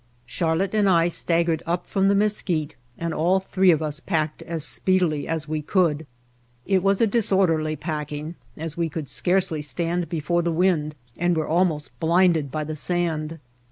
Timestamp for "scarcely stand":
9.07-10.09